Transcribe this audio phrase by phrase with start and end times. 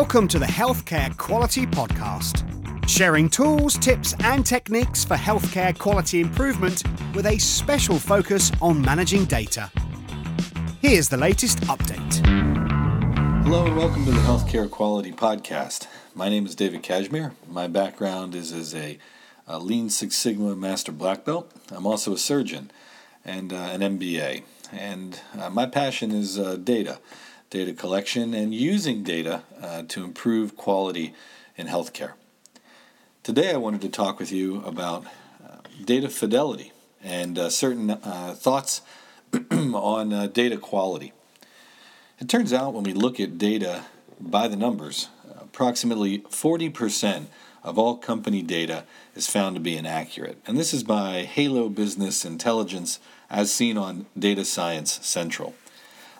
[0.00, 6.82] Welcome to the Healthcare Quality Podcast, sharing tools, tips, and techniques for healthcare quality improvement
[7.14, 9.70] with a special focus on managing data.
[10.80, 12.26] Here's the latest update.
[13.44, 15.86] Hello, and welcome to the Healthcare Quality Podcast.
[16.14, 17.32] My name is David Kashmer.
[17.46, 18.96] My background is as a,
[19.46, 21.52] a Lean Six Sigma Master Black Belt.
[21.70, 22.70] I'm also a surgeon
[23.22, 24.44] and uh, an MBA.
[24.72, 27.00] And uh, my passion is uh, data
[27.50, 31.12] data collection, and using data uh, to improve quality
[31.56, 32.12] in healthcare.
[33.24, 35.04] Today, I wanted to talk with you about
[35.44, 38.82] uh, data fidelity and uh, certain uh, thoughts
[39.50, 41.12] on uh, data quality.
[42.20, 43.84] It turns out when we look at data
[44.20, 45.08] by the numbers,
[45.40, 47.26] approximately 40%
[47.64, 50.38] of all company data is found to be inaccurate.
[50.46, 55.54] And this is by Halo Business Intelligence as seen on Data Science Central.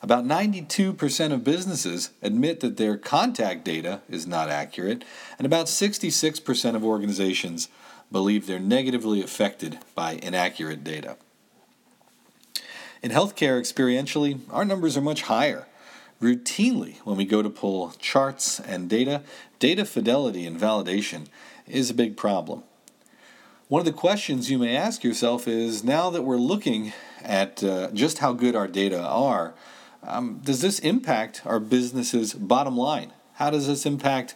[0.03, 5.05] About 92% of businesses admit that their contact data is not accurate,
[5.39, 7.69] and about 66% of organizations
[8.11, 11.17] believe they're negatively affected by inaccurate data.
[13.03, 15.67] In healthcare, experientially, our numbers are much higher.
[16.21, 19.23] Routinely, when we go to pull charts and data,
[19.59, 21.27] data fidelity and validation
[21.67, 22.63] is a big problem.
[23.69, 27.91] One of the questions you may ask yourself is now that we're looking at uh,
[27.93, 29.55] just how good our data are,
[30.03, 33.13] um, does this impact our business's bottom line?
[33.35, 34.35] How does this impact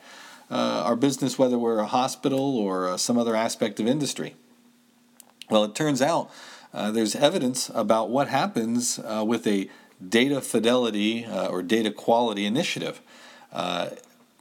[0.51, 4.35] uh, our business, whether we're a hospital or uh, some other aspect of industry?
[5.51, 6.31] Well, it turns out
[6.73, 9.69] uh, there's evidence about what happens uh, with a
[10.07, 13.01] data fidelity uh, or data quality initiative.
[13.53, 13.91] Uh,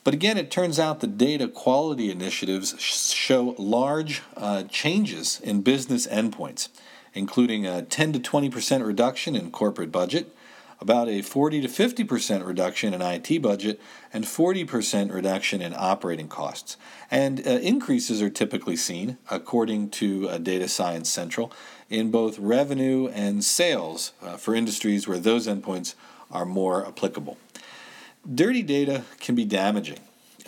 [0.03, 6.09] But again, it turns out the data quality initiatives show large uh, changes in business
[6.09, 6.69] endpoints,
[7.15, 10.35] including a 10 to 20% reduction in corporate budget,
[10.81, 13.81] about a 40 to 50% reduction in IT budget
[14.13, 16.77] and 40% reduction in operating costs.
[17.11, 21.53] And uh, increases are typically seen, according to uh, Data Science Central,
[21.89, 25.95] in both revenue and sales uh, for industries where those endpoints
[26.31, 27.37] are more applicable.
[28.33, 29.99] Dirty data can be damaging.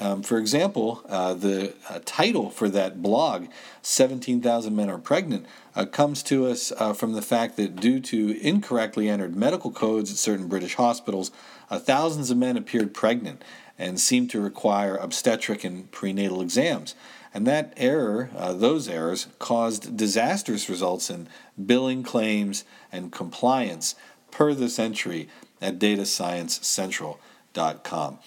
[0.02, 3.46] Um, for example, uh, the uh, title for that blog,
[3.82, 5.46] 17,000 Men Are Pregnant,
[5.76, 10.10] uh, comes to us uh, from the fact that due to incorrectly entered medical codes
[10.10, 11.30] at certain British hospitals,
[11.70, 13.44] uh, thousands of men appeared pregnant
[13.78, 16.96] and seemed to require obstetric and prenatal exams.
[17.32, 21.28] And that error, uh, those errors, caused disastrous results in
[21.64, 23.94] billing claims and compliance
[24.32, 25.28] per this entry
[25.60, 28.19] at datasciencecentral.com.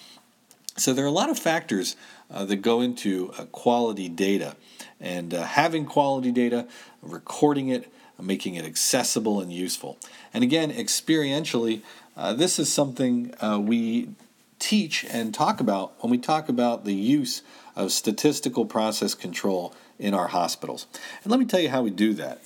[0.76, 1.96] So there are a lot of factors
[2.30, 4.56] uh, that go into uh, quality data,
[5.00, 6.66] and uh, having quality data,
[7.02, 9.98] recording it, making it accessible and useful.
[10.34, 11.82] And again, experientially,
[12.16, 14.10] uh, this is something uh, we
[14.58, 17.42] teach and talk about when we talk about the use
[17.74, 20.86] of statistical process control in our hospitals.
[21.22, 22.40] And let me tell you how we do that.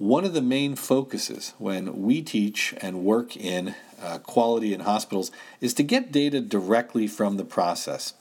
[0.00, 5.30] One of the main focuses when we teach and work in uh, quality in hospitals
[5.60, 8.14] is to get data directly from the process.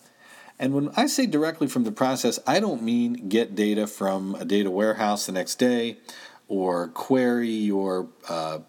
[0.60, 4.44] And when I say directly from the process, I don't mean get data from a
[4.44, 6.00] data warehouse the next day
[6.50, 8.60] or query your uh,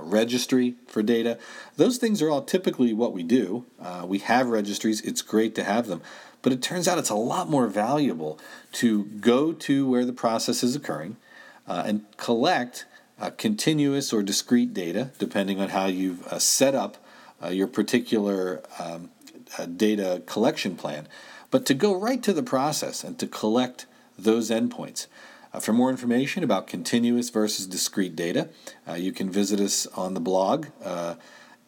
[0.00, 1.38] registry for data.
[1.76, 3.66] Those things are all typically what we do.
[3.80, 6.02] Uh, we have registries, it's great to have them.
[6.42, 8.40] But it turns out it's a lot more valuable
[8.72, 11.18] to go to where the process is occurring
[11.66, 12.86] uh, and collect
[13.20, 16.96] uh, continuous or discrete data, depending on how you've uh, set up
[17.42, 19.10] uh, your particular um,
[19.58, 21.06] uh, data collection plan,
[21.50, 23.86] but to go right to the process and to collect
[24.18, 25.06] those endpoints.
[25.52, 28.48] Uh, for more information about continuous versus discrete data,
[28.96, 30.66] you can visit us on the blog,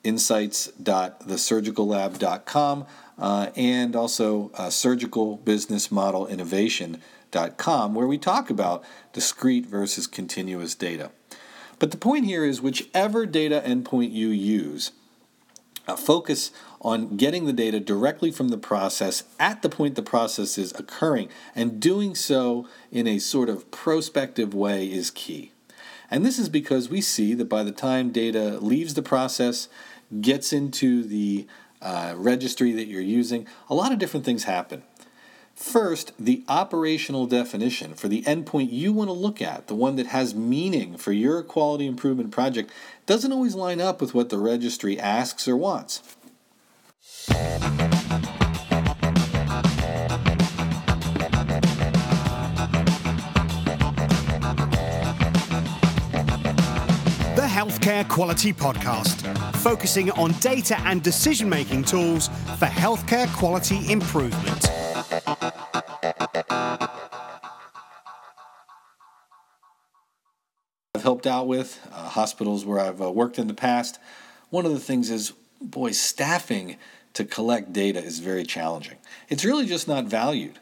[0.07, 2.87] insights.thesurgicallab.com,
[3.19, 11.11] and also Surgical Business Model Innovation.com, where we talk about discrete versus continuous data.
[11.79, 14.93] But the point here is whichever data endpoint you use,
[15.87, 16.51] uh, focus
[16.81, 21.29] on getting the data directly from the process at the point the process is occurring,
[21.55, 25.53] and doing so in a sort of prospective way is key.
[26.11, 29.69] And this is because we see that by the time data leaves the process,
[30.21, 31.47] gets into the
[31.83, 34.83] uh, registry that you're using, a lot of different things happen.
[35.55, 40.09] First, the operational definition for the endpoint you want to look at, the one that
[40.09, 42.71] has meaning for your quality improvement project,
[43.07, 46.03] doesn't always line up with what the registry asks or wants.
[57.87, 62.27] Healthcare Quality Podcast, focusing on data and decision making tools
[62.59, 64.69] for healthcare quality improvement.
[70.97, 74.01] I've helped out with uh, hospitals where I've uh, worked in the past.
[74.51, 76.79] One of the things is, boy, staffing
[77.15, 78.99] to collect data is very challenging.
[79.29, 80.59] It's really just not valued.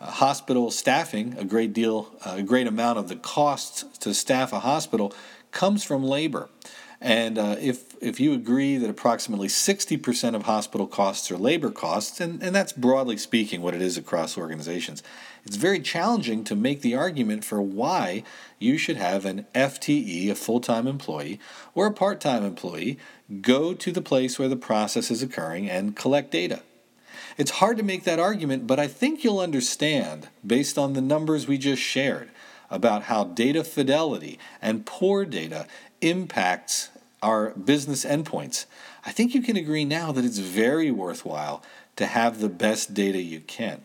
[0.00, 4.52] Uh, hospital staffing, a great deal, uh, a great amount of the costs to staff
[4.52, 5.12] a hospital
[5.50, 6.48] comes from labor.
[7.00, 12.20] And uh, if, if you agree that approximately 60% of hospital costs are labor costs,
[12.20, 15.02] and, and that's broadly speaking what it is across organizations,
[15.44, 18.24] it's very challenging to make the argument for why
[18.58, 21.38] you should have an FTE, a full time employee,
[21.74, 22.98] or a part time employee
[23.40, 26.62] go to the place where the process is occurring and collect data.
[27.36, 31.46] It's hard to make that argument, but I think you'll understand, based on the numbers
[31.46, 32.30] we just shared,
[32.70, 35.66] about how data fidelity and poor data
[36.00, 36.90] impacts
[37.22, 38.66] our business endpoints.
[39.04, 41.62] I think you can agree now that it's very worthwhile
[41.96, 43.82] to have the best data you can.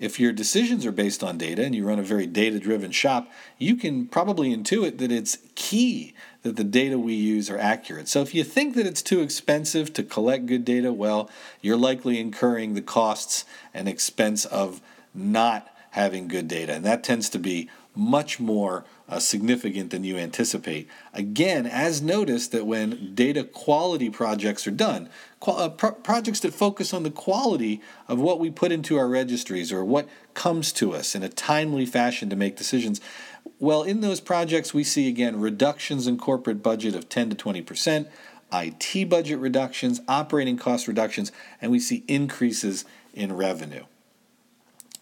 [0.00, 3.30] If your decisions are based on data and you run a very data driven shop,
[3.58, 8.06] you can probably intuit that it's key that the data we use are accurate.
[8.06, 11.28] So if you think that it's too expensive to collect good data, well,
[11.60, 13.44] you're likely incurring the costs
[13.74, 14.80] and expense of
[15.12, 16.74] not having good data.
[16.74, 17.68] And that tends to be
[17.98, 20.86] much more uh, significant than you anticipate.
[21.12, 25.08] Again, as noticed that when data quality projects are done,
[25.40, 29.08] qual- uh, pro- projects that focus on the quality of what we put into our
[29.08, 33.00] registries or what comes to us in a timely fashion to make decisions,
[33.58, 37.62] well, in those projects, we see again reductions in corporate budget of 10 to 20
[37.62, 38.08] percent.
[38.52, 43.84] IT budget reductions, operating cost reductions, and we see increases in revenue.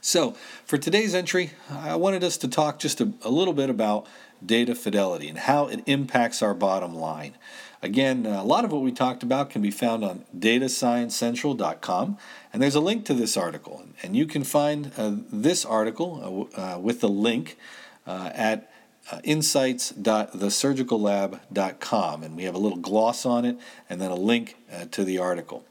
[0.07, 4.07] So, for today's entry, I wanted us to talk just a, a, little bit about
[4.45, 7.35] data fidelity and how it impacts our bottom line.
[7.83, 12.19] Again, a lot of what we talked about can be found on datasciencecentral.com,
[12.53, 13.85] and there's a link to this article.
[14.01, 17.59] And you can find uh, this article uh, uh, with the link
[18.07, 18.71] uh, at
[19.11, 23.59] uh, insights.thesurgicallab.com, and we have a little gloss on it
[23.91, 25.65] and then a link uh, to the article.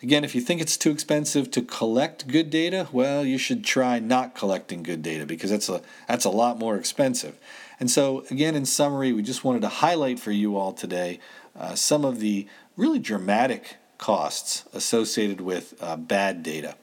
[0.00, 3.98] Again, if you think it's too expensive to collect good data, well, you should try
[3.98, 7.36] not collecting good data because that's a that's a lot more expensive.
[7.80, 11.18] And so, again, in summary, we just wanted to highlight for you all today
[11.58, 12.46] uh, some of the
[12.76, 16.76] really dramatic costs associated with uh, bad data.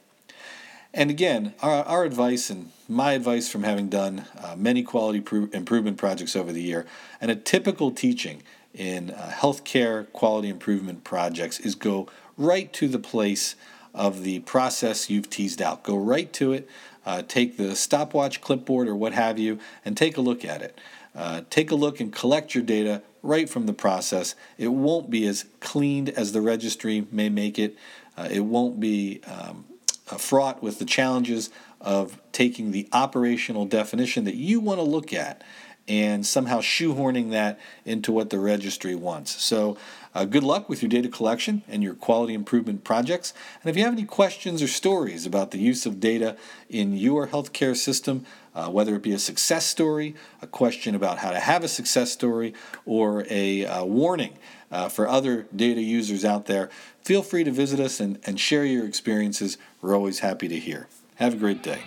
[0.92, 5.48] And again, our, our advice and my advice from having done uh, many quality pro-
[5.52, 6.86] improvement projects over the year,
[7.20, 8.42] and a typical teaching
[8.74, 13.54] in uh, healthcare quality improvement projects is go right to the place
[13.94, 15.82] of the process you've teased out.
[15.82, 16.68] Go right to it,
[17.04, 20.78] uh, take the stopwatch clipboard or what have you, and take a look at it.
[21.14, 24.34] Uh, take a look and collect your data right from the process.
[24.58, 27.76] It won't be as cleaned as the registry may make it.
[28.16, 29.64] Uh, it won't be um,
[30.10, 31.50] uh, fraught with the challenges
[31.80, 35.42] of taking the operational definition that you want to look at
[35.88, 39.42] and somehow shoehorning that into what the registry wants.
[39.42, 39.76] So,
[40.16, 43.34] uh, good luck with your data collection and your quality improvement projects.
[43.62, 46.38] And if you have any questions or stories about the use of data
[46.70, 48.24] in your healthcare system,
[48.54, 52.12] uh, whether it be a success story, a question about how to have a success
[52.12, 52.54] story,
[52.86, 54.38] or a uh, warning
[54.70, 56.70] uh, for other data users out there,
[57.02, 59.58] feel free to visit us and, and share your experiences.
[59.82, 60.88] We're always happy to hear.
[61.16, 61.82] Have a great day.